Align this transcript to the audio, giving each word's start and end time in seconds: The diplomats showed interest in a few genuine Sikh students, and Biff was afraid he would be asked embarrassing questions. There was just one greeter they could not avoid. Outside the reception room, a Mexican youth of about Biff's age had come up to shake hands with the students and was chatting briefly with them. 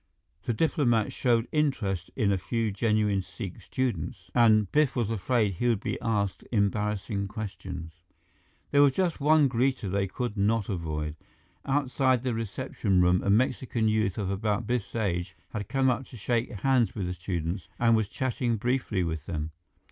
The 0.45 0.53
diplomats 0.55 1.13
showed 1.13 1.47
interest 1.51 2.09
in 2.15 2.31
a 2.31 2.37
few 2.39 2.71
genuine 2.71 3.21
Sikh 3.21 3.61
students, 3.61 4.31
and 4.33 4.71
Biff 4.71 4.95
was 4.95 5.11
afraid 5.11 5.53
he 5.53 5.67
would 5.67 5.79
be 5.79 6.01
asked 6.01 6.43
embarrassing 6.51 7.27
questions. 7.27 8.01
There 8.71 8.81
was 8.81 8.93
just 8.93 9.21
one 9.21 9.47
greeter 9.47 9.91
they 9.91 10.07
could 10.07 10.35
not 10.37 10.69
avoid. 10.69 11.17
Outside 11.67 12.23
the 12.23 12.33
reception 12.33 12.99
room, 12.99 13.21
a 13.23 13.29
Mexican 13.29 13.87
youth 13.87 14.17
of 14.17 14.31
about 14.31 14.65
Biff's 14.65 14.95
age 14.95 15.35
had 15.53 15.69
come 15.69 15.91
up 15.91 16.07
to 16.07 16.17
shake 16.17 16.49
hands 16.49 16.95
with 16.95 17.05
the 17.05 17.13
students 17.13 17.67
and 17.77 17.95
was 17.95 18.07
chatting 18.07 18.57
briefly 18.57 19.03
with 19.03 19.27
them. 19.27 19.51